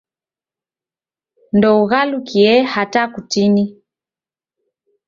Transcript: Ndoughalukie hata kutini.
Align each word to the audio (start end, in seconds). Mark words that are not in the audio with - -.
Ndoughalukie 1.57 2.61
hata 2.63 3.07
kutini. 3.07 3.81